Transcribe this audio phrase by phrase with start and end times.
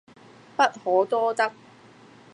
[0.57, 1.53] 不可多得